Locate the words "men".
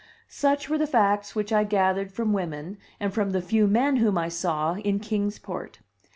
3.67-3.97